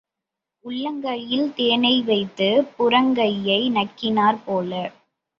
[0.65, 4.71] உள்ளங்கையில் தேனை வைத்துப் புறங்கையை நக்கினாற் போல.